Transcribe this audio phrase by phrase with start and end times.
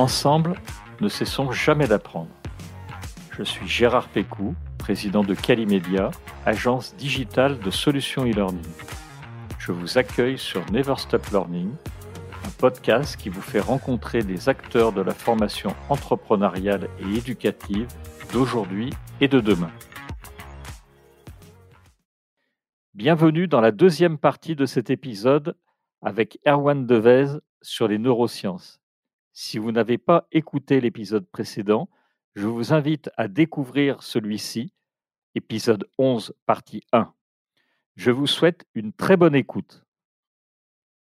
[0.00, 0.54] Ensemble,
[1.02, 2.30] ne cessons jamais d'apprendre.
[3.36, 6.10] Je suis Gérard Pécou, président de Calimedia,
[6.46, 8.64] agence digitale de solutions e-learning.
[9.58, 11.74] Je vous accueille sur Never Stop Learning,
[12.46, 17.86] un podcast qui vous fait rencontrer des acteurs de la formation entrepreneuriale et éducative
[18.32, 19.70] d'aujourd'hui et de demain.
[22.94, 25.56] Bienvenue dans la deuxième partie de cet épisode
[26.00, 27.26] avec Erwan Devez
[27.60, 28.79] sur les neurosciences.
[29.42, 31.88] Si vous n'avez pas écouté l'épisode précédent,
[32.34, 34.74] je vous invite à découvrir celui-ci,
[35.34, 37.10] épisode 11, partie 1.
[37.96, 39.82] Je vous souhaite une très bonne écoute.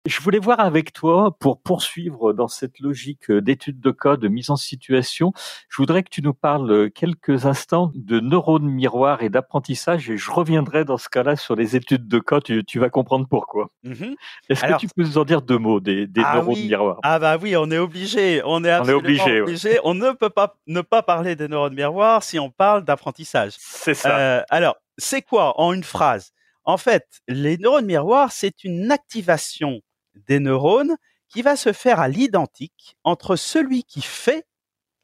[0.09, 4.49] Je voulais voir avec toi, pour poursuivre dans cette logique d'étude de code, de mise
[4.49, 5.35] en situation,
[5.69, 10.31] je voudrais que tu nous parles quelques instants de neurones miroirs et d'apprentissage, et je
[10.31, 13.69] reviendrai dans ce cas-là sur les études de code, tu, vas comprendre pourquoi.
[13.85, 14.15] Mmh
[14.49, 17.01] Est-ce que tu peux nous en dire deux mots des, ah neurones miroirs?
[17.03, 19.01] Ah bah oui, on est obligé, on est absolument
[19.43, 19.79] obligé.
[19.85, 23.53] On ne peut pas ne pas parler des neurones miroirs si on parle d'apprentissage.
[23.59, 24.19] C'est ça.
[24.19, 26.33] Euh, alors, c'est quoi en une phrase?
[26.65, 29.83] En fait, les neurones miroirs, c'est une activation
[30.27, 30.97] des neurones
[31.29, 34.47] qui va se faire à l'identique entre celui qui fait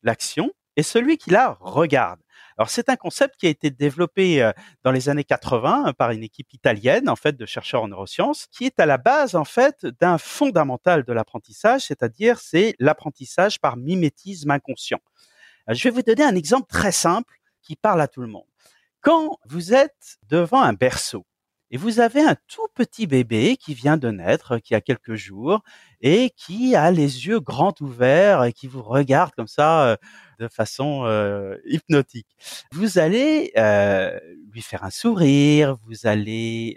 [0.02, 2.20] l'action et celui qui la regarde.
[2.56, 4.52] Alors c'est un concept qui a été développé euh,
[4.84, 8.64] dans les années 80 par une équipe italienne en fait de chercheurs en neurosciences qui
[8.64, 14.52] est à la base en fait d'un fondamental de l'apprentissage, c'est-à-dire c'est l'apprentissage par mimétisme
[14.52, 15.00] inconscient.
[15.68, 18.46] Euh, je vais vous donner un exemple très simple qui parle à tout le monde.
[19.00, 21.26] Quand vous êtes devant un berceau
[21.74, 25.64] et vous avez un tout petit bébé qui vient de naître, qui a quelques jours,
[26.00, 29.96] et qui a les yeux grands ouverts et qui vous regarde comme ça euh,
[30.38, 32.28] de façon euh, hypnotique.
[32.70, 34.16] Vous allez euh,
[34.52, 36.76] lui faire un sourire, vous allez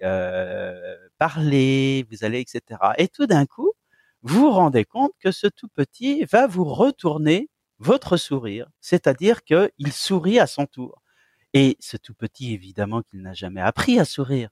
[1.20, 2.80] parler, vous allez etc.
[2.98, 3.74] Et tout d'un coup,
[4.24, 9.92] vous vous rendez compte que ce tout petit va vous retourner votre sourire, c'est-à-dire qu'il
[9.92, 11.04] sourit à son tour.
[11.54, 14.50] Et ce tout petit, évidemment, qu'il n'a jamais appris à sourire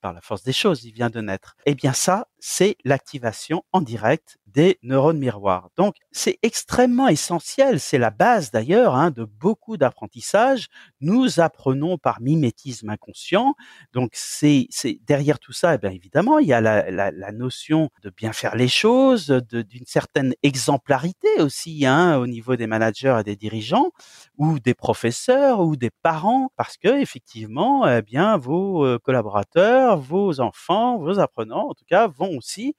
[0.00, 1.56] par la force des choses, il vient de naître.
[1.66, 5.70] Eh bien ça, c'est l'activation en direct des neurones miroirs.
[5.76, 10.68] Donc c'est extrêmement essentiel, c'est la base d'ailleurs hein, de beaucoup d'apprentissage.
[11.00, 13.54] Nous apprenons par mimétisme inconscient.
[13.92, 14.68] Donc c'est
[15.06, 18.32] derrière tout ça, eh bien évidemment, il y a la, la, la notion de bien
[18.32, 23.90] faire les choses, d'une certaine exemplarité aussi hein, au niveau des managers et des dirigeants,
[24.36, 30.40] ou des professeurs, ou des parents, parce que effectivement, eh bien vos euh, collaborateurs, vos
[30.40, 32.74] enfants, vos apprenants, en tout cas, vont aussi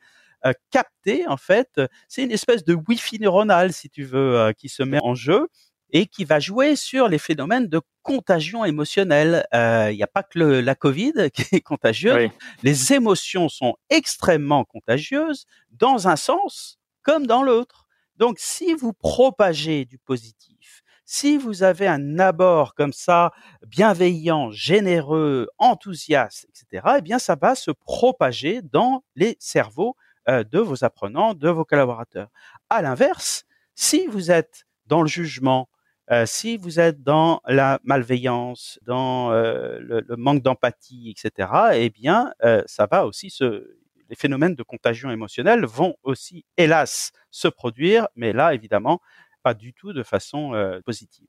[0.72, 4.84] capter en fait, c'est une espèce de wifi neuronal si tu veux euh, qui se
[4.84, 5.48] met en jeu
[5.92, 9.46] et qui va jouer sur les phénomènes de contagion émotionnelle.
[9.54, 12.30] Euh, il n'y a pas que la Covid qui est contagieuse.
[12.64, 17.88] Les émotions sont extrêmement contagieuses dans un sens comme dans l'autre.
[18.18, 23.32] Donc, si vous propagez du positif, si vous avez un abord comme ça,
[23.66, 29.96] bienveillant, généreux, enthousiaste, etc., eh bien, ça va se propager dans les cerveaux
[30.29, 32.29] euh, de vos apprenants, de vos collaborateurs.
[32.69, 35.69] À l'inverse, si vous êtes dans le jugement,
[36.12, 42.31] euh, si vous êtes dans la malveillance, dans euh, le, manque d'empathie, etc., eh bien,
[42.67, 48.53] ça va aussi les phénomènes de contagion émotionnelle vont aussi, hélas, se produire, mais là,
[48.53, 49.01] évidemment,
[49.41, 50.53] pas du tout de façon
[50.85, 51.28] positive.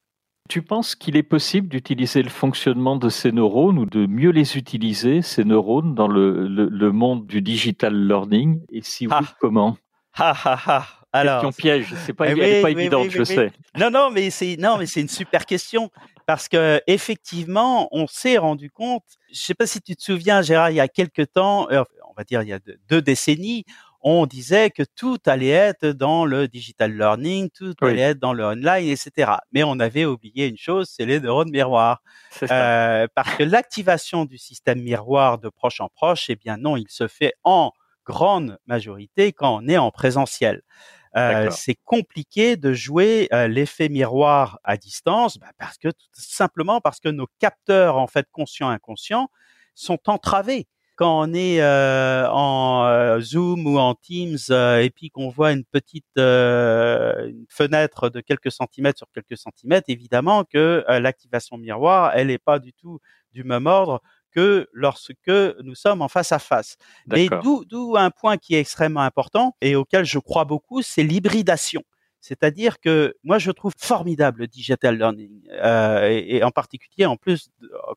[0.51, 4.57] Tu penses qu'il est possible d'utiliser le fonctionnement de ces neurones ou de mieux les
[4.57, 8.61] utiliser, ces neurones, dans le, monde du digital learning?
[8.73, 9.37] Et si oui, ah.
[9.39, 9.77] comment?
[10.19, 10.87] Ha, ha.
[11.13, 13.53] Alors, question piège, c'est pas, eh pas évidente, je sais.
[13.79, 15.89] Non, non, mais c'est non, mais c'est une super question
[16.27, 19.05] parce que effectivement, on s'est rendu compte.
[19.33, 22.15] Je sais pas si tu te souviens, Gérard, il y a quelques temps, euh, on
[22.17, 23.65] va dire il y a deux décennies,
[24.03, 28.45] on disait que tout allait être dans le digital learning, tout allait être dans le
[28.45, 29.33] online, etc.
[29.53, 32.03] Mais on avait oublié une chose, c'est les neurones miroirs.
[32.43, 36.89] Euh, parce que l'activation du système miroir de proche en proche, eh bien non, il
[36.89, 37.73] se fait en
[38.07, 40.63] grande majorité quand on est en présentiel.
[41.17, 47.01] Euh, c'est compliqué de jouer euh, l'effet miroir à distance, bah parce que simplement parce
[47.01, 49.29] que nos capteurs en fait conscients inconscients
[49.75, 50.69] sont entravés
[51.01, 55.53] quand on est euh, en euh, Zoom ou en Teams euh, et puis qu'on voit
[55.53, 56.05] une petite
[57.49, 62.75] fenêtre de quelques centimètres sur quelques centimètres, évidemment que l'activation miroir, elle n'est pas du
[62.75, 63.01] tout
[63.33, 65.15] du même ordre que lorsque
[65.63, 66.77] nous sommes en face à face.
[67.07, 71.83] Mais d'où un point qui est extrêmement important et auquel je crois beaucoup, c'est l'hybridation.
[72.21, 77.51] C'est-à-dire que moi, je trouve formidable le digital learning, euh, et, en particulier, en plus,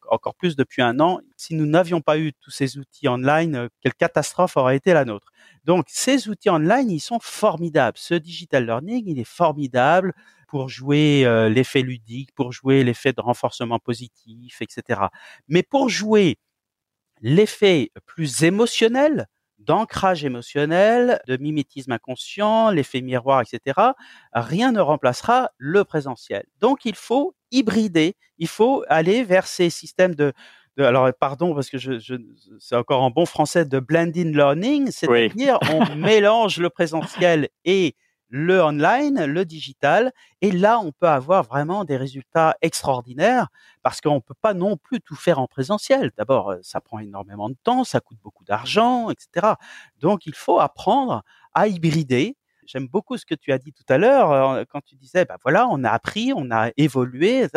[0.09, 1.19] encore plus depuis un an.
[1.35, 5.03] Si nous n'avions pas eu tous ces outils online, euh, quelle catastrophe aurait été la
[5.03, 5.31] nôtre
[5.65, 7.97] Donc, ces outils online, ils sont formidables.
[7.97, 10.13] Ce digital learning, il est formidable
[10.47, 15.01] pour jouer euh, l'effet ludique, pour jouer l'effet de renforcement positif, etc.
[15.49, 16.37] Mais pour jouer
[17.21, 19.27] l'effet plus émotionnel,
[19.65, 23.79] d'ancrage émotionnel, de mimétisme inconscient, l'effet miroir, etc.,
[24.33, 26.43] rien ne remplacera le présentiel.
[26.59, 30.33] Donc, il faut hybrider, il faut aller vers ces systèmes de,
[30.77, 32.15] alors pardon parce que je, je
[32.59, 37.95] c'est encore en bon français de blending learning, c'est-à-dire on mélange le présentiel et
[38.29, 40.11] le online, le digital.
[40.41, 43.47] Et là, on peut avoir vraiment des résultats extraordinaires
[43.83, 46.11] parce qu'on ne peut pas non plus tout faire en présentiel.
[46.17, 49.53] D'abord, euh, ça prend énormément de temps, ça coûte beaucoup d'argent, etc.
[49.99, 51.23] Donc, il faut apprendre
[51.53, 52.35] à hybrider.
[52.65, 55.37] J'aime beaucoup ce que tu as dit tout à l'heure euh, quand tu disais, bah
[55.43, 57.47] voilà, on a appris, on a évolué.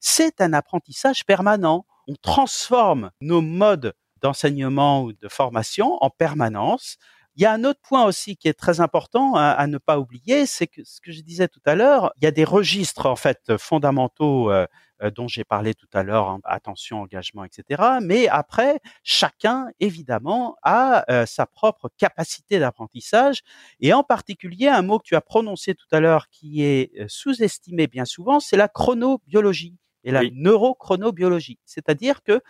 [0.00, 1.86] C'est un apprentissage permanent.
[2.06, 6.98] On transforme nos modes d'enseignement ou de formation en permanence
[7.38, 10.44] il y a un autre point aussi qui est très important à, ne pas oublier,
[10.44, 13.14] c'est que ce que je disais tout à l'heure, il y a des registres en
[13.14, 14.66] fait fondamentaux euh,
[15.02, 17.80] euh, dont j'ai parlé tout à l'heure, hein, attention, engagement, etc.
[18.02, 23.42] Mais après, chacun évidemment a euh, sa propre capacité d'apprentissage
[23.78, 27.86] et en particulier un mot que tu as prononcé tout à l'heure qui est sous-estimé
[27.86, 31.60] bien souvent, c'est la chronobiologie et la neurochronobiologie.
[31.64, 32.40] C'est-à-dire que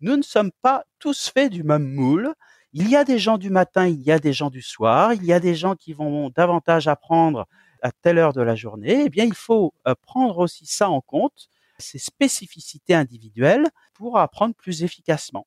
[0.00, 2.32] nous ne sommes pas tous faits du même moule.
[2.72, 5.24] Il y a des gens du matin, il y a des gens du soir, il
[5.24, 7.46] y a des gens qui vont davantage apprendre
[7.82, 9.04] à telle heure de la journée.
[9.06, 11.48] Eh bien, il faut euh, prendre aussi ça en compte,
[11.78, 15.46] ces spécificités individuelles, pour apprendre plus efficacement.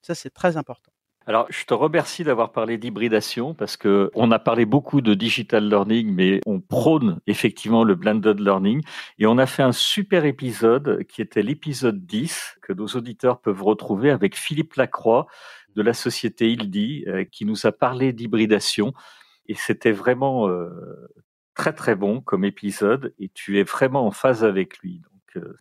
[0.00, 0.92] Ça, c'est très important.
[1.28, 5.68] Alors, je te remercie d'avoir parlé d'hybridation parce que on a parlé beaucoup de digital
[5.68, 8.82] learning, mais on prône effectivement le blended learning.
[9.18, 13.64] Et on a fait un super épisode qui était l'épisode 10 que nos auditeurs peuvent
[13.64, 15.26] retrouver avec Philippe Lacroix
[15.76, 18.94] de la société Ildi euh, qui nous a parlé d'hybridation.
[19.46, 20.70] Et c'était vraiment euh,
[21.54, 25.02] très très bon comme épisode et tu es vraiment en phase avec lui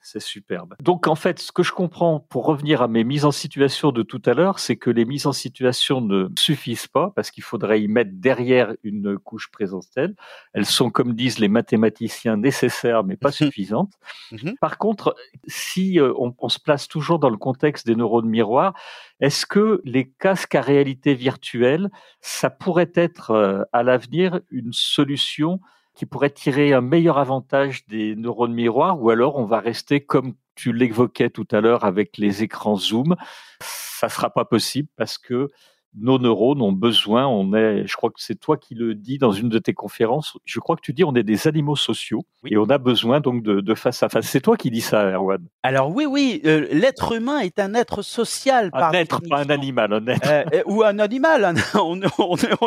[0.01, 0.75] c'est superbe.
[0.81, 4.03] Donc en fait, ce que je comprends, pour revenir à mes mises en situation de
[4.03, 7.81] tout à l'heure, c'est que les mises en situation ne suffisent pas parce qu'il faudrait
[7.81, 10.15] y mettre derrière une couche présentielle.
[10.53, 13.93] Elles sont, comme disent les mathématiciens, nécessaires mais pas suffisantes.
[14.31, 14.55] Mhm.
[14.59, 15.15] Par contre,
[15.47, 18.73] si euh, on, on se place toujours dans le contexte des neurones miroirs,
[19.19, 21.89] est-ce que les casques à réalité virtuelle,
[22.21, 25.59] ça pourrait être euh, à l'avenir une solution
[25.95, 30.35] qui pourrait tirer un meilleur avantage des neurones miroirs ou alors on va rester comme
[30.55, 33.15] tu l'évoquais tout à l'heure avec les écrans zoom.
[33.61, 35.51] Ça sera pas possible parce que
[35.97, 39.31] nos neurones ont besoin, on est, je crois que c'est toi qui le dis dans
[39.31, 42.57] une de tes conférences, je crois que tu dis on est des animaux sociaux et
[42.57, 44.27] on a besoin donc de, face à face.
[44.27, 45.45] C'est toi qui dis ça, Erwan.
[45.63, 48.69] Alors oui, oui, euh, l'être humain est un être social.
[48.73, 50.29] Un être, pas un animal, un être.
[50.29, 52.01] Euh, euh, ou un animal, on,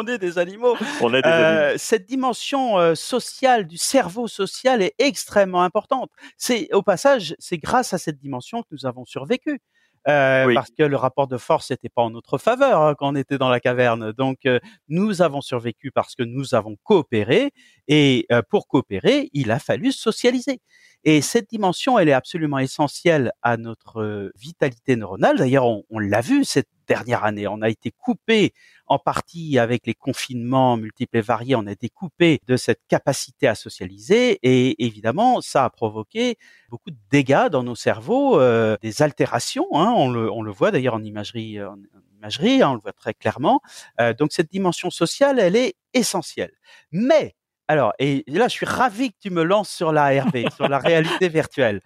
[0.07, 0.77] est, des animaux.
[1.01, 1.79] On est des animaux.
[1.79, 6.11] Cette dimension sociale du cerveau social est extrêmement importante.
[6.37, 9.61] C'est au passage, c'est grâce à cette dimension que nous avons survécu.
[10.07, 13.17] Euh, parce que le rapport de force n'était pas en notre faveur hein, quand on
[13.17, 14.13] était dans la caverne.
[14.13, 14.59] Donc, euh,
[14.89, 17.53] nous avons survécu parce que nous avons coopéré,
[17.89, 20.61] et euh, pour coopérer, il a fallu socialiser.
[21.05, 25.39] Et cette dimension, elle est absolument essentielle à notre vitalité neuronale.
[25.39, 27.47] D'ailleurs, on, on l'a vu cette dernière année.
[27.47, 28.53] On a été coupé
[28.87, 33.47] en partie avec les confinements multiples et variés, on a été coupé de cette capacité
[33.47, 36.37] à socialiser et évidemment, ça a provoqué
[36.71, 39.69] beaucoup de dégâts dans nos cerveaux, euh, des altérations.
[39.75, 41.77] Hein, on, le, on, le, voit d'ailleurs en imagerie, en
[42.17, 43.61] imagerie, hein, on le voit très clairement.
[44.01, 46.53] Euh, donc cette dimension sociale, elle est essentielle.
[46.91, 47.35] Mais
[47.69, 50.79] alors, et là, je suis ravi que tu me lances sur la RV, sur la
[50.79, 51.81] réalité virtuelle.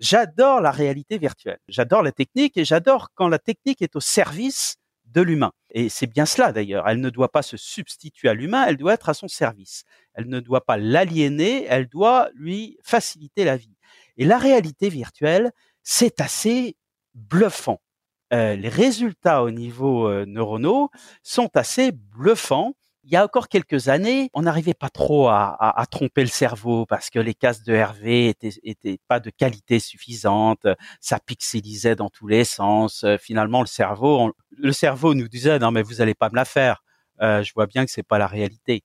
[0.00, 1.58] J'adore la réalité virtuelle.
[1.68, 4.76] J'adore la technique et j'adore quand la technique est au service
[5.06, 5.52] de l'humain.
[5.70, 6.88] Et c'est bien cela d'ailleurs.
[6.88, 9.84] Elle ne doit pas se substituer à l'humain, elle doit être à son service.
[10.14, 13.76] Elle ne doit pas l'aliéner, elle doit lui faciliter la vie.
[14.16, 15.52] Et la réalité virtuelle,
[15.82, 16.76] c'est assez
[17.14, 17.80] bluffant.
[18.32, 20.90] Euh, les résultats au niveau euh, neuronaux
[21.22, 22.74] sont assez bluffants
[23.08, 27.08] il y a encore quelques années, on n'arrivait pas trop à, tromper le cerveau parce
[27.08, 30.66] que les cases de Hervé étaient, pas de qualité suffisante,
[31.00, 33.06] ça pixelisait dans tous les sens.
[33.18, 36.84] Finalement, le cerveau, le cerveau nous disait non mais vous allez pas me la faire.
[37.22, 38.82] Euh, je vois bien que c'est pas la réalité.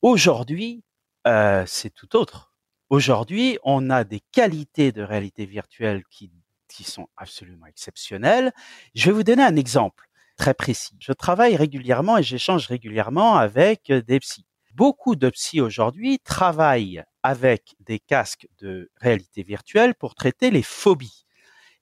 [0.00, 0.82] Aujourd'hui,
[1.26, 2.54] euh, c'est tout autre.
[2.88, 6.30] Aujourd'hui, on a des qualités de réalité virtuelle qui
[6.68, 8.52] qui sont absolument exceptionnelles.
[8.94, 10.05] Je vais vous donner un exemple
[10.36, 10.96] très précis.
[11.00, 14.46] Je travaille régulièrement et j'échange régulièrement avec euh, des psys.
[14.74, 21.24] beaucoup de psy aujourd'hui travaillent avec des casques de réalité virtuelle pour traiter les phobies.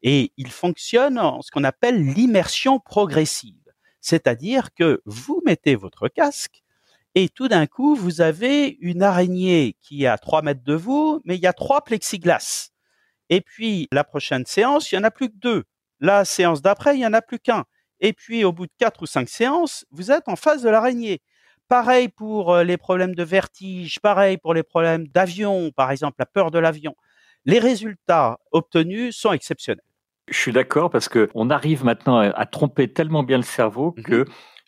[0.02, 3.72] Et ils fonctionnent en ce qu'on appelle l'immersion progressive.
[4.00, 6.64] C'est-à-dire que vous mettez votre casque
[7.14, 11.20] et tout d'un coup, vous avez une araignée qui est à 3 mètres de vous,
[11.24, 12.70] mais il y a trois plexiglas.
[13.30, 15.64] Et puis, la prochaine séance, il y en a plus que deux.
[16.00, 17.64] La séance d'après, il y en a plus qu'un.
[18.00, 21.20] Et puis, au bout de quatre ou cinq séances, vous êtes en face de l'araignée.
[21.68, 26.50] Pareil pour les problèmes de vertige, pareil pour les problèmes d'avion, par exemple, la peur
[26.50, 26.94] de l'avion.
[27.46, 29.84] Les résultats obtenus sont exceptionnels.
[30.28, 34.24] Je suis d'accord parce que on arrive maintenant à, tromper tellement bien le cerveau mmh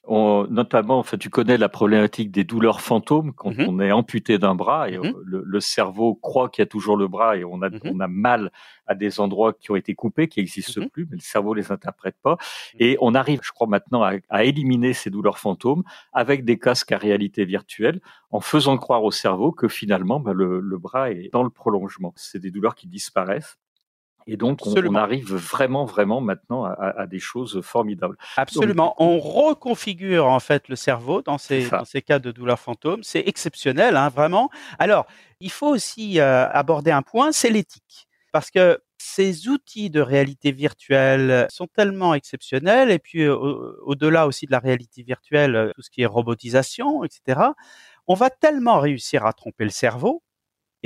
[0.06, 4.38] que notamment, enfin, tu connais la problématique des douleurs fantômes quand mmh on est amputé
[4.38, 7.62] d'un bras et mmh le, cerveau croit qu'il y a toujours le bras et on
[7.62, 8.50] a, on a mal
[8.86, 12.16] à des endroits qui ont été coupés, qui n'existent plus, mais le cerveau les interprète
[12.22, 12.36] pas.
[12.78, 15.82] Et on arrive, je crois maintenant, à, éliminer ces douleurs fantômes
[16.12, 20.60] avec des casques à réalité virtuelle, en faisant croire au cerveau que finalement, bah, le,
[20.60, 22.12] le bras est dans le prolongement.
[22.16, 23.58] C'est des douleurs qui disparaissent.
[24.28, 28.16] Et donc, on, arrive vraiment, vraiment maintenant à, des choses formidables.
[28.36, 28.94] Absolument.
[28.98, 33.04] on reconfigure en fait le cerveau dans ces, dans ces cas de douleur fantôme.
[33.04, 34.50] C'est exceptionnel, hein, vraiment.
[34.80, 35.06] Alors,
[35.38, 38.08] il faut aussi euh, aborder un point, c'est l'éthique.
[38.32, 43.36] Parce que ces outils de réalité virtuelle sont tellement exceptionnels, et puis euh,
[43.84, 47.40] au-delà aussi de la réalité virtuelle, euh, tout ce qui est robotisation, etc.,
[48.08, 50.22] on va tellement réussir à tromper le cerveau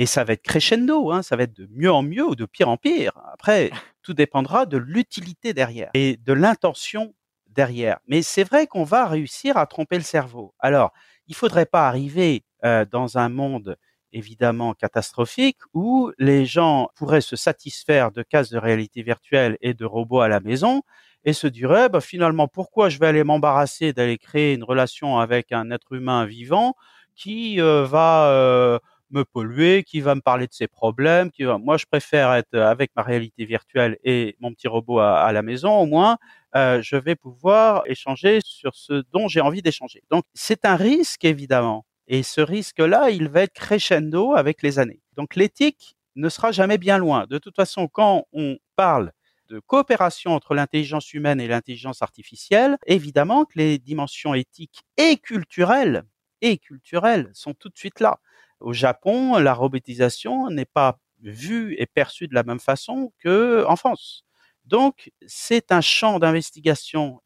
[0.01, 2.45] et ça va être crescendo, hein, ça va être de mieux en mieux ou de
[2.45, 3.11] pire en pire.
[3.31, 3.69] Après,
[4.01, 7.13] tout dépendra de l'utilité derrière et de l'intention
[7.45, 7.99] derrière.
[8.07, 10.55] Mais c'est vrai qu'on va réussir à tromper le cerveau.
[10.57, 10.91] Alors,
[11.27, 13.77] il faudrait pas arriver euh, dans un monde
[14.11, 19.85] évidemment catastrophique où les gens pourraient se satisfaire de cases de réalité virtuelle et de
[19.85, 20.81] robots à la maison
[21.25, 25.51] et se diraient bah, finalement pourquoi je vais aller m'embarrasser d'aller créer une relation avec
[25.51, 26.73] un être humain vivant
[27.13, 28.79] qui euh, va euh,
[29.11, 31.57] me polluer, qui va me parler de ses problèmes, qui va...
[31.57, 35.77] moi je préfère être avec ma réalité virtuelle et mon petit robot à, la maison,
[35.79, 36.17] au moins
[36.55, 40.03] euh, je vais pouvoir échanger sur ce dont j'ai envie d'échanger.
[40.09, 45.01] Donc c'est un risque évidemment, et ce risque-là, il va être crescendo avec les années.
[45.15, 47.25] Donc l'éthique ne sera jamais bien loin.
[47.29, 49.11] De toute façon, quand on parle
[49.49, 56.03] de coopération entre l'intelligence humaine et l'intelligence artificielle, évidemment que les dimensions éthiques et culturelles
[56.41, 58.19] et culturelles sont tout de suite là.
[58.61, 64.23] Au Japon, la robotisation n'est pas vue et perçue de la même façon qu'en France.
[64.65, 67.21] Donc, c'est un champ d'investigation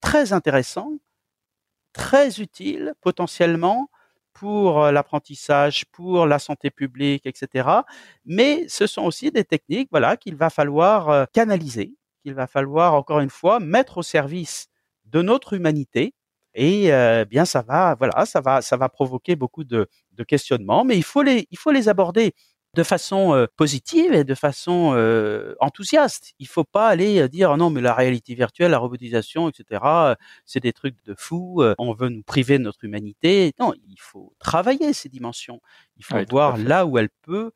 [0.00, 0.92] très intéressant,
[1.92, 3.90] très utile potentiellement
[4.32, 7.68] pour euh, l'apprentissage, pour la santé publique, etc.
[8.24, 12.94] Mais ce sont aussi des techniques, voilà, qu'il va falloir euh, canaliser, qu'il va falloir
[12.94, 14.68] encore une fois mettre au service
[15.06, 16.14] de notre humanité
[16.54, 20.84] et euh, bien ça va, voilà, ça va, ça va provoquer beaucoup de, de questionnements,
[20.84, 22.34] mais il faut les, il faut les aborder
[22.76, 26.34] de façon euh, positive et de façon euh, enthousiaste.
[26.38, 30.14] Il faut pas aller dire non mais la réalité virtuelle, la robotisation, etc.
[30.44, 31.62] C'est des trucs de fou.
[31.78, 33.52] on veut nous priver de notre humanité.
[33.58, 35.60] Non, il faut travailler ces dimensions.
[35.98, 37.50] Il faut voir là où elles peuvent,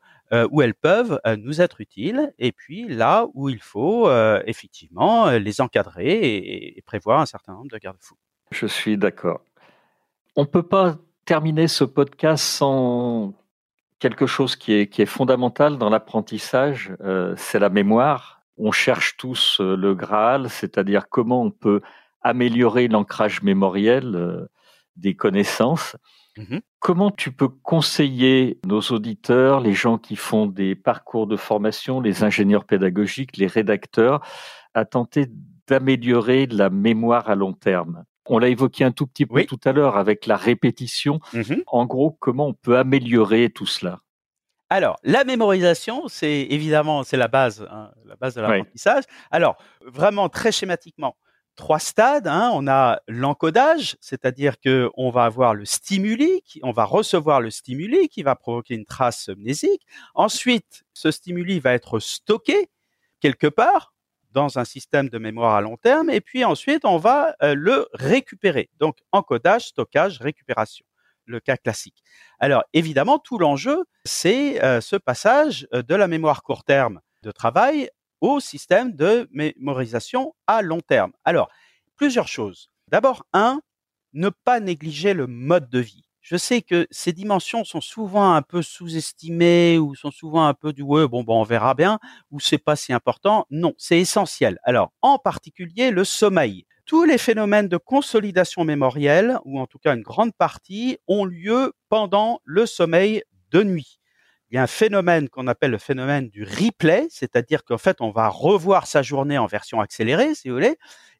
[0.51, 4.09] où elles peuvent nous être utiles, et puis là où il faut
[4.45, 8.17] effectivement les encadrer et, et prévoir un certain nombre de garde-fous.
[8.55, 9.41] Je suis d'accord.
[10.37, 10.95] On ne peut pas
[11.25, 13.33] terminer ce podcast sans
[13.99, 18.41] quelque chose qui est, qui est fondamental dans l'apprentissage, euh, c'est la mémoire.
[18.57, 21.81] On cherche tous euh, le Graal, c'est-à-dire comment on peut
[22.21, 24.45] améliorer l'ancrage mémoriel euh,
[24.95, 25.97] des connaissances.
[26.37, 31.99] Mmh comment tu peux conseiller nos auditeurs, les gens qui font des parcours de formation,
[31.99, 34.21] les ingénieurs pédagogiques, les rédacteurs,
[34.75, 35.25] à tenter
[35.67, 38.03] d'améliorer la mémoire à long terme?
[38.27, 41.19] On l'a évoqué un tout petit peu tout à l'heure avec la répétition.
[41.33, 44.01] Mmh en gros, comment on peut améliorer tout cela?
[44.69, 49.03] Alors, la mémorisation, c'est évidemment c'est la base, hein, la base de l'apprentissage.
[49.29, 51.15] Alors, vraiment très schématiquement,
[51.55, 52.27] trois stades.
[52.27, 52.51] Hein.
[52.53, 58.09] on a l'encodage, c'est-à-dire que on va avoir le stimuli, on va recevoir le stimuli
[58.09, 59.85] qui va provoquer une trace mnésique.
[60.15, 62.69] Ensuite, ce stimuli va être stocké
[63.19, 63.94] quelque part
[64.35, 67.87] dans un système de mémoire à long terme, et puis ensuite on va euh, le
[67.93, 68.69] récupérer.
[68.79, 70.85] Donc encodage, stockage, récupération,
[71.25, 72.03] le cas classique.
[72.39, 77.31] Alors évidemment, tout l'enjeu, c'est euh, ce passage euh, de la mémoire court terme de
[77.31, 77.89] travail
[78.19, 81.13] au système de mémorisation à long terme.
[81.23, 81.49] Alors,
[81.95, 82.69] plusieurs choses.
[82.89, 83.61] D'abord, un,
[84.13, 88.41] ne pas négliger le mode de vie je sais que ces dimensions sont souvent un
[88.41, 91.99] peu sous-estimées ou sont souvent un peu du bon, bon, on verra bien,
[92.31, 93.45] ou c'est pas si important.
[93.51, 94.57] Non, c'est essentiel.
[94.63, 96.65] Alors, en particulier, le sommeil.
[96.87, 101.73] Tous les phénomènes de consolidation mémorielle, ou en tout cas une grande partie, ont lieu
[101.89, 103.99] pendant le sommeil de nuit.
[104.49, 108.09] Il y a un phénomène qu'on appelle le phénomène du replay, c'est-à-dire qu'en fait, on
[108.09, 110.75] va revoir sa journée en version accélérée, si vous voulez,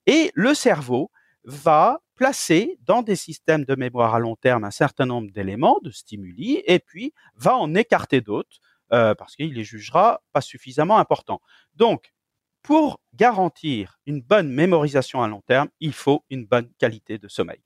[0.08, 1.12] et le cerveau
[1.44, 5.91] va placer dans des systèmes de mémoire à long terme un certain nombre d'éléments, de
[5.91, 8.57] stimuli, et puis va en écarter d'autres
[8.93, 11.41] euh, parce qu'il les jugera pas suffisamment importants.
[11.75, 12.13] Donc,
[12.62, 17.60] pour garantir une bonne mémorisation à long terme, il faut une bonne qualité de sommeil.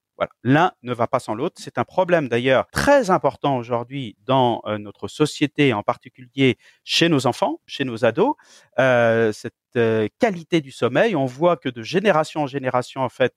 [0.43, 1.55] L'un ne va pas sans l'autre.
[1.59, 7.25] C'est un problème d'ailleurs très important aujourd'hui dans euh, notre société, en particulier chez nos
[7.25, 8.35] enfants, chez nos ados.
[8.79, 9.53] Euh, cette
[10.19, 13.33] qualité du sommeil, on voit que de génération en génération, en fait,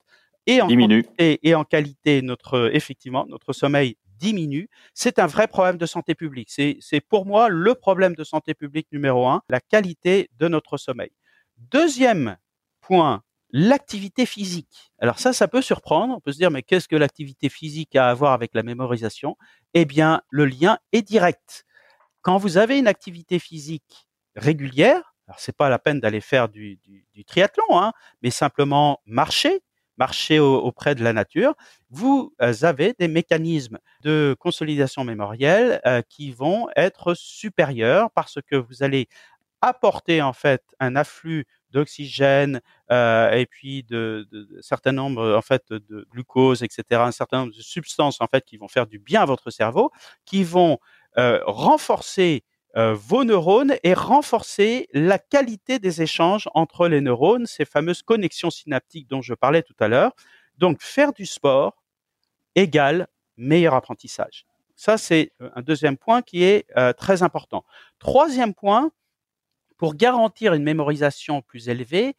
[0.47, 4.69] et en quantité et en qualité, notre effectivement notre sommeil diminue.
[4.95, 6.51] C'est un vrai problème de santé publique.
[6.51, 11.11] C'est pour moi le problème de santé publique numéro un, la qualité de notre sommeil.
[11.57, 12.37] Deuxième
[12.81, 14.93] point, l'activité physique.
[14.99, 16.15] Alors ça, ça peut surprendre.
[16.17, 19.37] On peut se dire, mais qu'est-ce que l'activité physique a à voir avec la mémorisation?
[19.75, 21.65] Eh bien, le lien est direct.
[22.23, 26.79] Quand vous avez une activité physique régulière, alors c'est pas la peine d'aller faire du,
[27.27, 29.63] triathlon, hein, mais simplement marcher,
[30.03, 31.55] marcher auprès de la nature,
[31.91, 38.57] vous euh, avez des mécanismes de consolidation mémorielle euh, qui vont être supérieurs parce que
[38.57, 39.07] vous allez
[39.61, 44.27] apporter en fait un afflux d'oxygène euh, et puis de,
[44.61, 46.83] certain nombre en fait de glucose, etc.
[47.03, 49.93] Un certain nombre de substances en fait qui vont faire du bien à votre cerveau,
[50.25, 50.79] qui vont
[51.17, 52.43] renforcer
[52.77, 58.51] euh, vos neurones et renforcer la qualité des échanges entre les neurones, ces fameuses connexions
[58.51, 60.13] synaptiques dont je parlais tout à l'heure.
[60.59, 61.83] Donc faire du sport
[62.55, 64.47] égale meilleur apprentissage.
[64.77, 67.65] Ça, c'est un deuxième point qui est euh, très important.
[67.99, 68.91] Troisième point,
[69.77, 72.15] pour garantir une mémorisation plus élevée,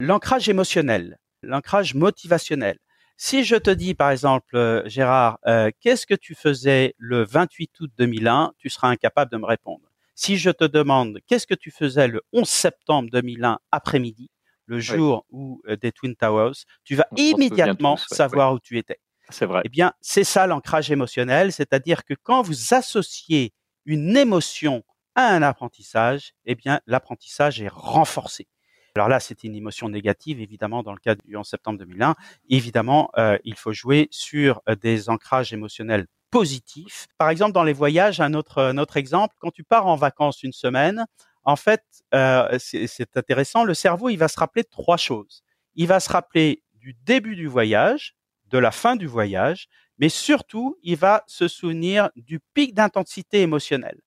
[0.00, 2.78] l'ancrage émotionnel, l'ancrage motivationnel.
[3.16, 7.80] Si je te dis, par exemple, euh, Gérard, euh, qu'est-ce que tu faisais le 28
[7.80, 9.87] août 2001, tu seras incapable de me répondre.
[10.20, 14.32] Si je te demande, qu'est-ce que tu faisais le 11 septembre 2001 après-midi,
[14.66, 18.98] le jour où euh, des Twin Towers, tu vas immédiatement savoir où tu étais.
[19.28, 19.62] C'est vrai.
[19.64, 23.52] Eh bien, c'est ça l'ancrage émotionnel, c'est-à-dire que quand vous associez
[23.84, 24.82] une émotion
[25.14, 28.48] un apprentissage, eh bien, l'apprentissage est renforcé.
[28.96, 32.16] Alors là, c'était une émotion négative, évidemment, dans le cas du 11 septembre 2001.
[32.48, 37.06] Évidemment, euh, il faut jouer sur euh, des ancrages émotionnels positifs.
[37.18, 40.42] Par exemple, dans les voyages, un autre, un autre exemple, quand tu pars en vacances
[40.42, 41.06] une semaine,
[41.44, 41.82] en fait,
[42.14, 45.42] euh, c'est intéressant, le cerveau, il va se rappeler de trois choses.
[45.74, 48.14] Il va se rappeler du début du voyage,
[48.50, 54.00] de la fin du voyage, mais surtout, il va se souvenir du pic d'intensité émotionnelle.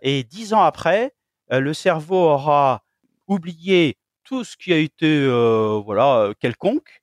[0.00, 1.14] Et dix ans après,
[1.52, 2.84] euh, le cerveau aura
[3.26, 7.02] oublié tout ce qui a été euh, voilà euh, quelconque,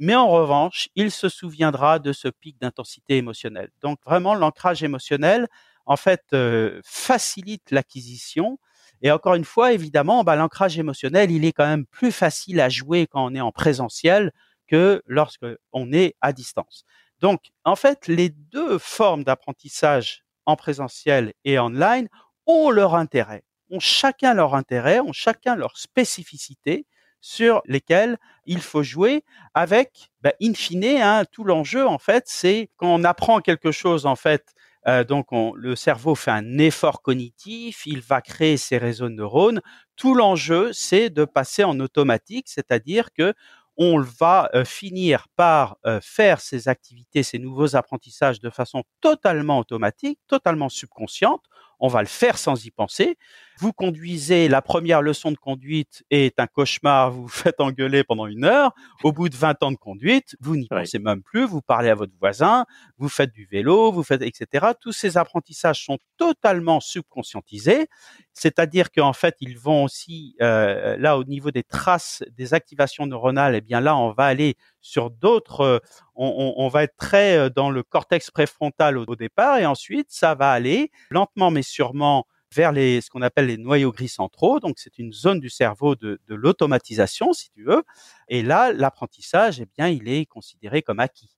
[0.00, 3.70] mais en revanche, il se souviendra de ce pic d'intensité émotionnelle.
[3.82, 5.46] Donc vraiment, l'ancrage émotionnel,
[5.86, 6.34] en fait,
[6.82, 8.58] facilite l'acquisition.
[9.02, 12.70] Et encore une fois, évidemment, bah, l'ancrage émotionnel, il est quand même plus facile à
[12.70, 14.32] jouer quand on est en présentiel
[14.68, 16.84] que lorsque on est à distance.
[17.20, 22.08] Donc, en fait, les deux formes d'apprentissage en présentiel et online
[22.46, 26.86] ont leur intérêt, ont chacun leur intérêt, ont chacun leur spécificité
[27.20, 32.70] sur lesquelles il faut jouer avec, ben, in fine, hein, tout l'enjeu en fait, c'est
[32.76, 34.52] quand on apprend quelque chose en fait,
[34.88, 39.60] euh, donc le cerveau fait un effort cognitif, il va créer ses réseaux de neurones.
[39.96, 43.34] Tout l'enjeu, c'est de passer en automatique, c'est-à-dire que
[43.76, 49.58] on va euh, finir par euh, faire ces activités, ces nouveaux apprentissages de façon totalement
[49.58, 51.42] automatique, totalement subconsciente
[51.80, 53.16] on va le faire sans y penser.
[53.58, 58.26] Vous conduisez, la première leçon de conduite est un cauchemar, vous vous faites engueuler pendant
[58.26, 58.72] une heure.
[59.02, 61.94] Au bout de 20 ans de conduite, vous n'y pensez même plus, vous parlez à
[61.94, 62.64] votre voisin,
[62.96, 64.68] vous faites du vélo, vous faites, etc.
[64.80, 67.88] Tous ces apprentissages sont totalement subconscientisés,
[68.32, 73.54] c'est-à-dire qu'en fait, ils vont aussi, euh, là, au niveau des traces des activations neuronales,
[73.56, 75.82] eh bien là, on va aller sur d'autres,
[76.20, 80.34] euh, on, va être très euh, dans le cortex préfrontal au, départ, et ensuite, ça
[80.34, 84.60] va aller lentement mais sûrement vers les, ce qu'on appelle les noyaux gris centraux.
[84.60, 87.84] Donc, c'est une zone du cerveau de, l'automatisation, si tu veux.
[88.28, 91.30] Et là, l'apprentissage, eh bien, il est considéré comme acquis.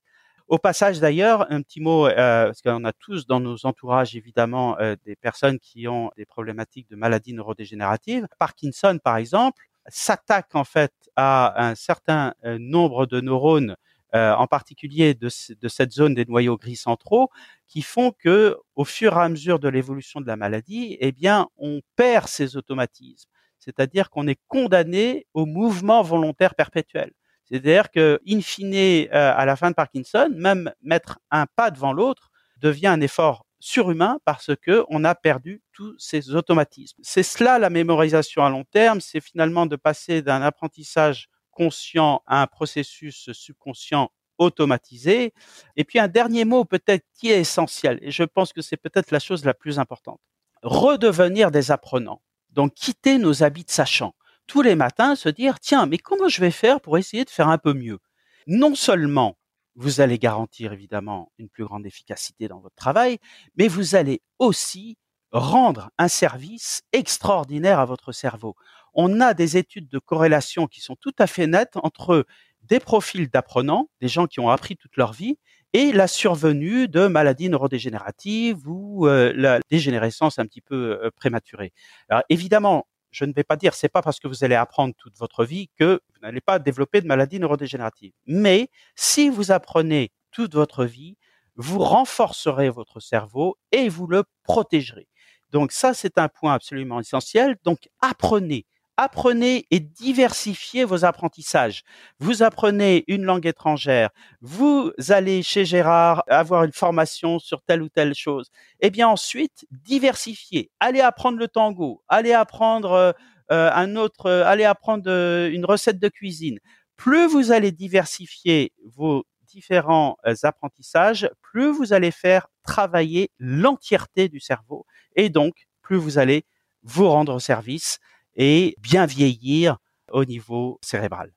[0.48, 4.76] Au passage, d'ailleurs, un petit mot, euh, parce qu'on a tous dans nos entourages, évidemment,
[5.04, 8.26] des personnes qui ont des problématiques de maladies neurodégénératives.
[8.38, 13.76] Parkinson, par exemple, s'attaque en fait à un certain euh, nombre de neurones,
[14.14, 17.30] euh, en particulier de, cette zone des noyaux gris centraux,
[17.66, 21.48] qui font que, au fur et à mesure de l'évolution de la maladie, eh bien,
[21.56, 23.30] on perd ces automatismes.
[23.58, 27.12] C'est-à-dire qu'on est condamné au mouvement volontaire perpétuel.
[27.44, 31.92] C'est-à-dire que, in fine, euh, à la fin de Parkinson, même mettre un pas devant
[31.92, 37.00] l'autre devient un effort surhumain parce que on a perdu tous ces automatismes.
[37.02, 42.42] C'est cela la mémorisation à long terme, c'est finalement de passer d'un apprentissage conscient à
[42.42, 45.32] un processus subconscient automatisé.
[45.76, 49.10] Et puis un dernier mot peut-être qui est essentiel, et je pense que c'est peut-être
[49.10, 50.20] la chose la plus importante.
[50.62, 52.22] Redevenir des apprenants.
[52.50, 54.14] Donc quitter nos habits de sachant.
[54.46, 57.48] Tous les matins se dire, tiens, mais comment je vais faire pour essayer de faire
[57.48, 57.98] un peu mieux?
[58.46, 59.38] Non seulement
[59.74, 63.18] vous allez garantir évidemment une plus grande efficacité dans votre travail,
[63.56, 64.98] mais vous allez aussi
[65.30, 68.54] rendre un service extraordinaire à votre cerveau.
[68.94, 72.26] On a des études de corrélation qui sont tout à fait nettes entre
[72.62, 75.38] des profils d'apprenants, des gens qui ont appris toute leur vie,
[75.72, 81.72] et la survenue de maladies neurodégénératives ou euh, la dégénérescence un petit peu euh, prématurée.
[82.08, 85.16] Alors évidemment, je ne vais pas dire c'est pas parce que vous allez apprendre toute
[85.18, 88.12] votre vie que vous n'allez pas développer de maladies neurodégénératives.
[88.26, 91.16] Mais si vous apprenez toute votre vie,
[91.56, 95.08] vous renforcerez votre cerveau et vous le protégerez.
[95.50, 97.56] Donc ça, c'est un point absolument essentiel.
[97.64, 98.66] Donc apprenez
[99.02, 101.82] apprenez et diversifiez vos apprentissages.
[102.20, 104.10] Vous apprenez une langue étrangère,
[104.40, 108.50] vous allez chez Gérard avoir une formation sur telle ou telle chose.
[108.80, 110.70] Eh bien ensuite, diversifiez.
[110.80, 113.12] Allez apprendre le tango, allez apprendre euh,
[113.50, 116.58] euh, un autre, euh, allez apprendre une recette de cuisine.
[116.96, 124.86] Plus vous allez diversifier vos différents apprentissages, plus vous allez faire travailler l'entièreté du cerveau
[125.16, 126.46] et donc plus vous allez
[126.84, 127.98] vous rendre service
[128.36, 129.78] et bien vieillir
[130.10, 131.32] au niveau cérébral.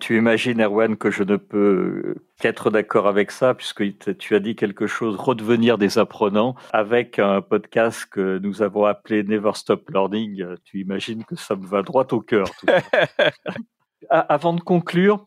[0.00, 3.84] Tu imagines, Erwan, que je ne peux qu'être d'accord avec ça, puisque
[4.18, 9.22] tu as dit quelque chose, redevenir des apprenants, avec un podcast que nous avons appelé
[9.22, 10.56] Never Stop Learning.
[10.64, 12.46] Tu imagines que ça me va droit au cœur.
[14.10, 15.26] Avant de conclure,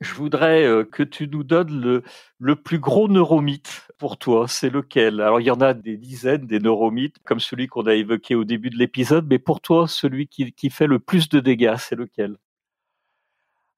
[0.00, 2.02] je voudrais euh, que tu nous donnes le,
[2.38, 4.46] le plus gros neuromythe pour toi.
[4.48, 5.20] C'est lequel?
[5.20, 8.44] Alors, il y en a des dizaines, des neuromythes, comme celui qu'on a évoqué au
[8.44, 11.96] début de l'épisode, mais pour toi, celui qui, qui fait le plus de dégâts, c'est
[11.96, 12.36] lequel?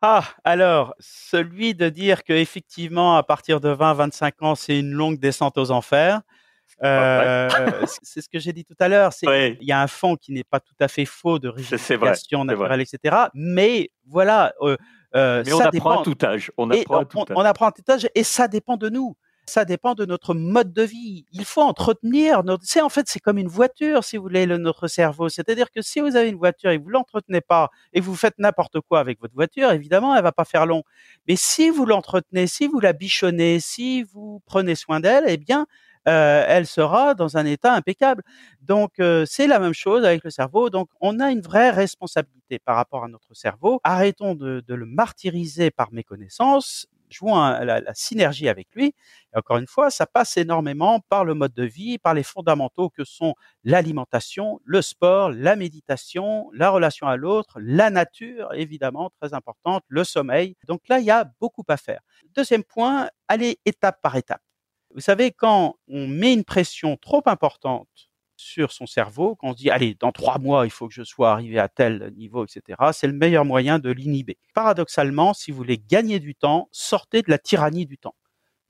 [0.00, 5.58] Ah, alors, celui de dire qu'effectivement, à partir de 20-25 ans, c'est une longue descente
[5.58, 6.20] aux enfers.
[6.84, 7.48] Euh,
[8.02, 9.12] c'est ce que j'ai dit tout à l'heure.
[9.22, 12.80] Il y a un fond qui n'est pas tout à fait faux de rigidification naturelle,
[12.80, 13.16] etc.
[13.34, 14.76] Mais voilà, euh,
[15.14, 16.52] euh, Mais on apprend à tout âge.
[16.56, 17.26] On apprend, à tout âge.
[17.36, 19.16] on apprend à tout âge et ça dépend de nous.
[19.46, 21.24] Ça dépend de notre mode de vie.
[21.32, 22.64] Il faut entretenir notre.
[22.66, 25.30] C'est en fait c'est comme une voiture si vous voulez le, notre cerveau.
[25.30, 28.80] C'est-à-dire que si vous avez une voiture et vous l'entretenez pas et vous faites n'importe
[28.82, 30.82] quoi avec votre voiture, évidemment elle va pas faire long.
[31.26, 35.66] Mais si vous l'entretenez, si vous la bichonnez, si vous prenez soin d'elle, eh bien
[36.06, 38.22] euh, elle sera dans un état impeccable.
[38.60, 40.70] Donc euh, c'est la même chose avec le cerveau.
[40.70, 43.80] Donc on a une vraie responsabilité par rapport à notre cerveau.
[43.84, 46.86] Arrêtons de, le martyriser par méconnaissance.
[47.10, 48.94] Jouons la, la, synergie avec lui.
[49.32, 52.90] Et encore une fois, ça passe énormément par le mode de vie, par les fondamentaux
[52.90, 53.34] que sont
[53.64, 60.04] l'alimentation, le sport, la méditation, la relation à l'autre, la nature, évidemment, très importante, le
[60.04, 60.54] sommeil.
[60.66, 62.00] Donc là, il y a beaucoup à faire.
[62.36, 64.42] Deuxième point, aller étape par étape.
[64.94, 67.88] Vous savez, quand on met une pression trop importante
[68.36, 71.02] sur son cerveau, quand on se dit, allez, dans trois mois, il faut que je
[71.02, 74.38] sois arrivé à tel niveau, etc., c'est le meilleur moyen de l'inhiber.
[74.54, 78.14] Paradoxalement, si vous voulez gagner du temps, sortez de la tyrannie du temps.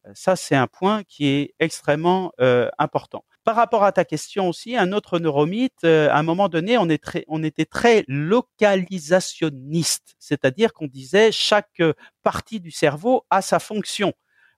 [0.06, 3.24] Euh, ça, c'est un point qui est extrêmement euh, important.
[3.44, 7.42] Par rapport à ta question aussi, un autre neuromythe, euh, à un moment donné, on,
[7.42, 11.82] était très localisationniste, c'est-à-dire qu'on disait chaque
[12.22, 14.12] partie du cerveau a sa fonction.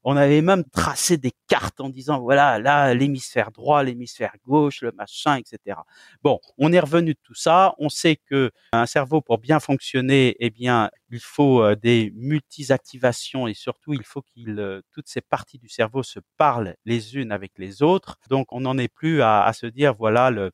[0.04, 4.92] On avait même tracé des cartes en disant voilà là l'hémisphère droit, l'hémisphère gauche, le
[4.92, 5.78] machin, etc.
[6.22, 7.74] Bon, on est revenu de tout ça.
[7.78, 13.46] On sait que un cerveau pour bien fonctionner, eh bien il faut euh, des multisactivations
[13.46, 17.32] et surtout il faut qu'il euh, toutes ces parties du cerveau se parlent les unes
[17.32, 18.16] avec les autres.
[18.28, 20.50] Donc on n'en est plus à, à se dire voilà le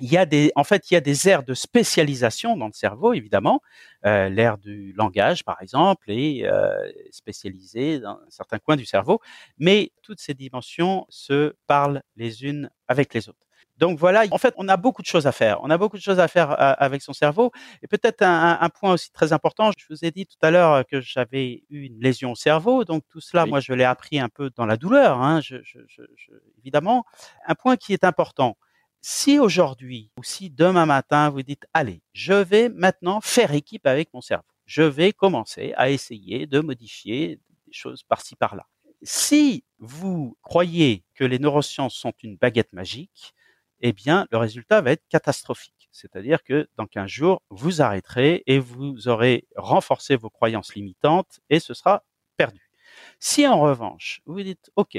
[0.00, 2.72] il y a des, en fait, il y a des aires de spécialisation dans le
[2.72, 3.60] cerveau, évidemment.
[4.06, 9.20] Euh, L'aire du langage, par exemple, est euh, spécialisée dans certains coins du cerveau,
[9.58, 13.46] mais toutes ces dimensions se parlent les unes avec les autres.
[13.76, 15.58] Donc voilà, en fait, on a beaucoup de choses à faire.
[15.62, 17.50] On a beaucoup de choses à faire euh, avec son cerveau.
[17.82, 20.84] Et peut-être un, un, point aussi très important, je vous ai dit tout à l'heure
[20.86, 22.84] que j'avais eu une lésion au cerveau.
[22.84, 25.78] Donc tout cela, moi, je l'ai appris un peu dans la douleur, hein, je, je,
[25.88, 27.04] je, évidemment.
[27.46, 28.58] Un point qui est important,
[29.00, 34.12] si aujourd'hui ou si demain matin vous dites allez, je vais maintenant faire équipe avec
[34.12, 38.66] mon cerveau, je vais commencer à essayer de modifier des choses par-ci par-là.
[39.02, 43.34] Si vous croyez que les neurosciences sont une baguette magique,
[43.80, 45.88] eh bien le résultat va être catastrophique.
[45.90, 51.58] C'est-à-dire que dans 15 jours, vous arrêterez et vous aurez renforcé vos croyances limitantes et
[51.58, 52.04] ce sera
[52.36, 52.70] perdu.
[53.18, 54.98] Si en revanche, vous dites OK,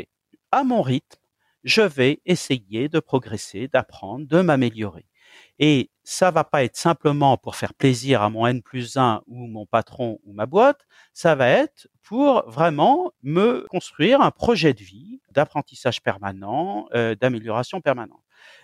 [0.51, 1.20] à mon rythme,
[1.63, 5.05] je vais essayer de progresser, d'apprendre, de m'améliorer.
[5.59, 9.47] Et ça va pas être simplement pour faire plaisir à mon N plus 1 ou
[9.47, 14.83] mon patron ou ma boîte, ça va être pour vraiment me construire un projet de
[14.83, 18.23] vie d'apprentissage permanent, euh, d'amélioration permanente.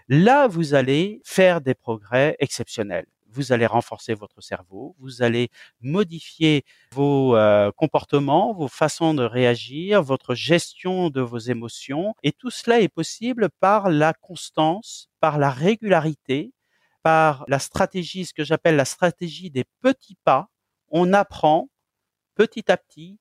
[0.09, 5.49] Là, vous allez faire des progrès exceptionnels vous allez renforcer votre cerveau, vous allez
[5.81, 12.13] modifier vos euh, comportements, vos façons de réagir, votre gestion de vos émotions.
[12.23, 16.53] Et tout cela est possible par la constance, par la régularité,
[17.03, 20.49] par la stratégie, ce que j'appelle la stratégie des petits pas.
[20.89, 21.69] On apprend
[22.35, 23.19] petit à petit,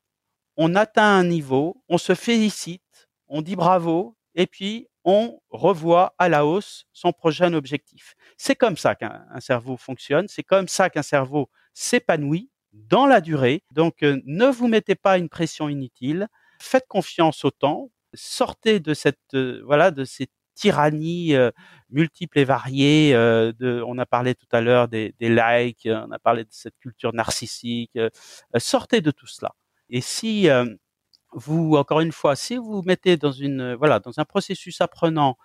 [0.57, 6.29] on atteint un niveau, on se félicite, on dit bravo, et puis on revoit à
[6.29, 8.17] la hausse son prochain objectif.
[8.37, 13.63] C'est comme ça qu'un cerveau fonctionne, c'est comme ça qu'un cerveau s'épanouit dans la durée.
[13.71, 16.27] Donc euh, ne vous mettez pas une pression inutile,
[16.61, 21.53] faites confiance au temps, sortez de cette euh, voilà de ces tyrannies euh,
[21.89, 23.13] multiples et variées.
[23.13, 26.79] de, on a parlé tout à l'heure des, des, likes, on a parlé de cette
[26.81, 27.97] culture narcissique.
[28.57, 29.53] sortez de tout cela.
[29.89, 30.49] Et si
[31.37, 35.37] vous, encore une fois, si vous vous mettez dans une, voilà, dans un processus apprenant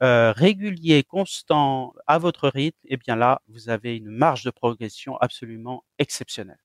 [0.00, 5.16] euh, régulier, constant, à votre rythme, eh bien là, vous avez une marge de progression
[5.18, 6.60] absolument exceptionnelle.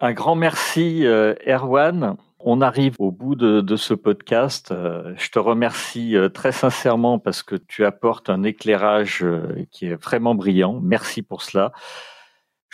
[0.00, 2.16] Un grand merci, euh, Erwan.
[2.40, 4.72] On arrive au bout de, ce podcast.
[4.72, 9.24] Euh, je te remercie très sincèrement parce que tu apportes un éclairage
[9.70, 10.80] qui est vraiment brillant.
[10.82, 11.72] Merci pour cela.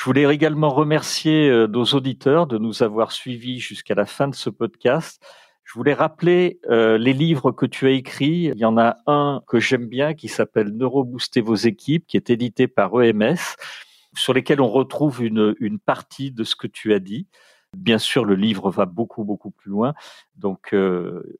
[0.00, 4.34] Je voulais également remercier euh, nos auditeurs de nous avoir suivis jusqu'à la fin de
[4.34, 5.22] ce podcast.
[5.62, 8.44] Je voulais rappeler euh, les livres que tu as écrits.
[8.44, 12.30] Il y en a un que j'aime bien qui s'appelle Neurobooster vos équipes, qui est
[12.30, 13.36] édité par EMS,
[14.14, 17.26] sur lesquels on retrouve une, une partie de ce que tu as dit.
[17.76, 19.92] Bien sûr, le livre va beaucoup, beaucoup plus loin.
[20.34, 21.36] Donc, euh,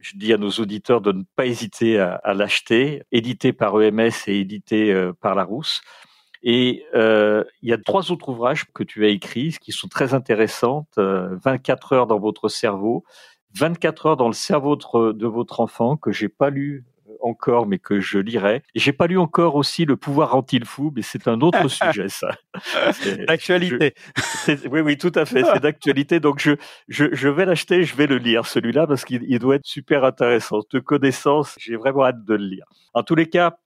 [0.00, 4.40] je dis à nos auditeurs de ne pas hésiter à, l'acheter, édité par EMS et
[4.40, 5.80] édité par Larousse.
[6.44, 10.12] Et euh, il y a trois autres ouvrages que tu as écrits qui sont très
[10.12, 10.92] intéressantes.
[10.96, 13.02] 24 euh, heures dans votre cerveau,
[13.56, 16.84] 24 heures dans le cerveau de, votre enfant que j'ai pas lu
[17.22, 18.62] encore, mais que je lirai.
[18.74, 22.32] J'ai pas lu encore aussi Le pouvoir rend-il fou, mais c'est un autre sujet, ça.
[23.26, 23.94] D'actualité.
[24.70, 25.44] Oui, oui, tout à fait.
[25.44, 26.20] C'est d'actualité.
[26.20, 26.52] Donc, je,
[26.88, 30.60] je, je vais l'acheter, je vais le lire, celui-là, parce qu'il doit être super intéressant.
[30.70, 32.66] De connaissance, j'ai vraiment hâte de le lire.
[32.92, 33.56] En tous les cas,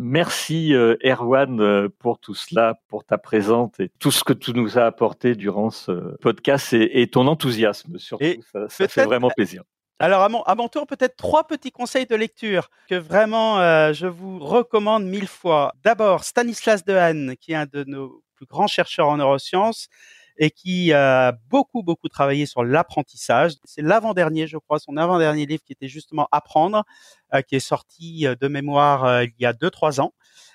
[0.00, 4.52] Merci euh, Erwan euh, pour tout cela, pour ta présence et tout ce que tu
[4.52, 8.24] nous as apporté durant ce podcast et, ton enthousiasme surtout.
[8.52, 9.64] ça, fait vraiment plaisir.
[9.98, 13.92] Alors à mon, à mon tour, peut-être trois petits conseils de lecture que vraiment euh,
[13.92, 15.74] je vous recommande mille fois.
[15.82, 19.88] D'abord, Stanislas Dehaene, qui est un de nos plus grands chercheurs en neurosciences,
[20.38, 23.54] et qui a beaucoup, beaucoup travaillé sur l'apprentissage.
[23.64, 26.84] C'est l'avant-dernier, je crois, son avant-dernier livre qui était justement Apprendre,
[27.34, 30.12] euh, qui est sorti euh, de mémoire euh, il y a deux, trois ans.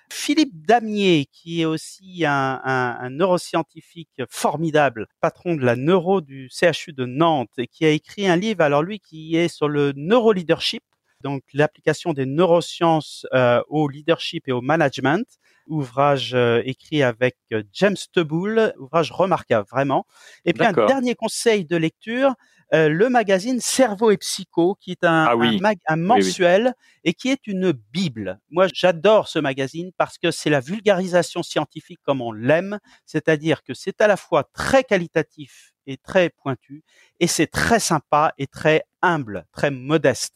[0.10, 6.50] Philippe Damier, qui est aussi un, un, un, neuroscientifique formidable, patron de la neuro du
[6.50, 9.92] CHU de Nantes, et qui a écrit un livre, alors lui, qui est sur le
[9.96, 10.84] neuroleadership,
[11.24, 13.26] donc l'application des neurosciences
[13.70, 15.26] au leadership et au management
[15.68, 20.06] ouvrage euh, écrit avec euh, James Teboul, ouvrage remarquable vraiment.
[20.46, 22.34] Et puis un dernier conseil de lecture,
[22.74, 27.46] euh, le magazine Cerveau et Psycho, qui est un, ah un, mensuel et qui est
[27.46, 28.40] une bible.
[28.50, 33.74] Moi, j'adore ce magazine parce que c'est la vulgarisation scientifique comme on l'aime, c'est-à-dire que
[33.74, 36.84] c'est à la fois très qualitatif et très pointu,
[37.20, 40.36] et c'est très sympa et très humble, très modeste.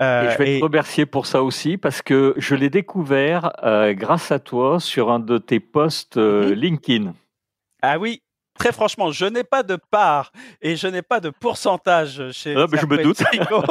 [0.00, 3.94] Euh, et je vais te remercier pour ça aussi parce que je l'ai découvert euh,
[3.94, 6.52] grâce à toi sur un de tes posts euh, mhm.
[6.52, 7.14] LinkedIn.
[7.82, 8.22] Ah oui,
[8.58, 12.66] très franchement, je n'ai pas de part et je n'ai pas de pourcentage chez ah,
[12.70, 13.22] mais je me doute.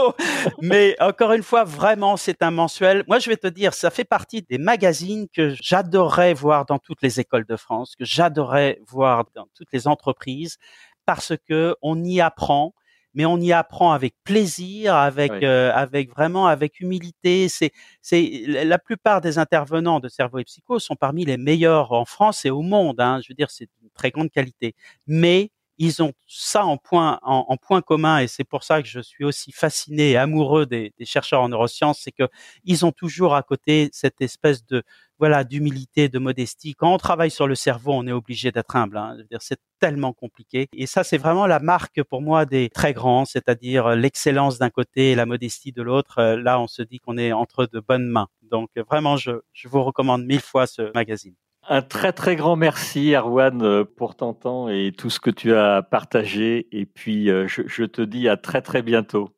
[0.61, 3.03] mais encore une fois, vraiment, c'est un mensuel.
[3.07, 7.01] Moi, je vais te dire, ça fait partie des magazines que j'adorais voir dans toutes
[7.01, 10.57] les écoles de France, que j'adorais voir dans toutes les entreprises
[11.05, 12.73] parce que on y apprend
[13.15, 17.49] mais on y apprend avec plaisir, avec euh, avec vraiment avec humilité.
[17.49, 22.05] C'est c'est la plupart des intervenants de Cerveau et Psycho sont parmi les meilleurs en
[22.05, 22.99] France et au monde.
[22.99, 23.19] Hein.
[23.23, 24.75] Je veux dire, c'est une très grande qualité.
[25.07, 28.99] Mais ils ont ça en point en, point commun et c'est pour ça que je
[28.99, 32.27] suis aussi fasciné et amoureux des, des chercheurs en neurosciences, c'est que
[32.63, 34.83] ils ont toujours à côté cette espèce de
[35.19, 36.75] voilà, d'humilité, de modestie.
[36.75, 38.97] Quand on travaille sur le cerveau, on est obligé d'être humble.
[38.97, 39.17] Hein.
[39.39, 40.67] C'est tellement compliqué.
[40.73, 45.11] Et ça, c'est vraiment la marque pour moi des très grands, c'est-à-dire l'excellence d'un côté
[45.11, 46.19] et la modestie de l'autre.
[46.19, 48.27] Euh, là, on se dit qu'on est entre de bonnes mains.
[48.43, 51.35] Donc vraiment, je, je vous recommande mille fois ce magazine.
[51.67, 55.81] Un très très grand merci Arwan pour ton temps et tout ce que tu as
[55.81, 56.67] partagé.
[56.71, 59.29] Et puis je, je te dis à très très bientôt.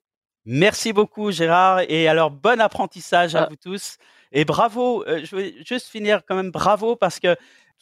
[0.45, 3.47] Merci beaucoup Gérard et alors bon apprentissage à Ah.
[3.49, 3.97] vous tous
[4.31, 5.03] et bravo.
[5.07, 7.35] euh, je vais juste finir quand même bravo parce que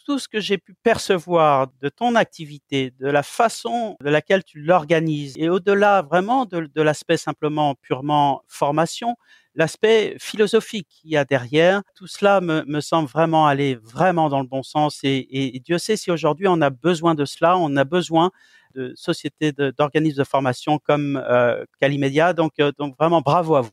[0.06, 4.60] tout ce que j'ai pu percevoir de ton activité, de la façon de laquelle tu
[4.60, 9.16] l'organises et au-delà vraiment de, de l'aspect simplement purement formation,
[9.56, 14.41] l'aspect philosophique qu'il y a derrière, tout cela me, me semble vraiment aller vraiment dans
[14.41, 17.58] le bon sens et, et- et Dieu sait si aujourd'hui on a besoin de cela,
[17.58, 18.32] on a besoin
[18.76, 22.34] de sociétés d'organismes de, formation comme euh, Calimedia.
[22.34, 23.72] Donc, euh, donc vraiment bravo à vous.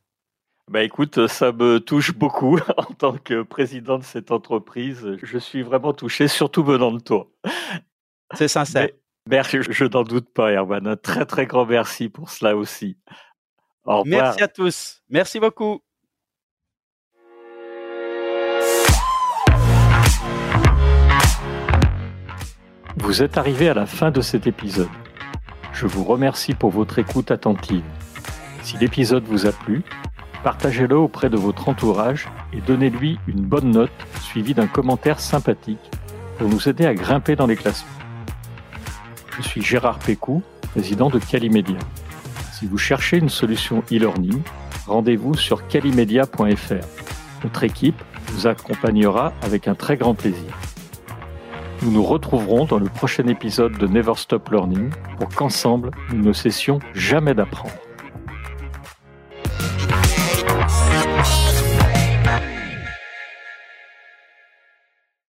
[0.70, 5.16] Bah écoute, ça me touche beaucoup en tant que président de cette entreprise.
[5.20, 7.28] Je suis vraiment touché, surtout venant de toi.
[8.34, 8.84] C'est sincère.
[8.86, 8.94] Mais-
[9.28, 10.86] merci, je, je n'en doute pas, Erwan.
[10.86, 12.96] Un très très grand merci pour cela aussi.
[13.84, 14.22] Au revoir.
[14.22, 15.02] Merci à tous.
[15.08, 15.80] Merci beaucoup.
[22.96, 24.88] Vous êtes arrivé à la fin de cet épisode.
[25.72, 27.84] Je vous remercie pour votre écoute attentive.
[28.62, 29.82] Si l'épisode vous a plu,
[30.44, 33.90] partagez-le auprès de votre entourage et donnez-lui une bonne note
[34.20, 35.90] suivie d'un commentaire sympathique
[36.38, 37.88] pour nous aider à grimper dans les classements.
[39.36, 40.42] Je suis Gérard Pécou,
[40.72, 41.78] président de Calimedia.
[42.62, 44.40] Si vous cherchez une solution e-learning,
[44.86, 46.86] rendez-vous sur calimedia.fr.
[47.42, 50.56] Notre équipe vous accompagnera avec un très grand plaisir.
[51.82, 56.32] Nous nous retrouverons dans le prochain épisode de Never Stop Learning pour qu'ensemble, nous ne
[56.32, 57.74] cessions jamais d'apprendre.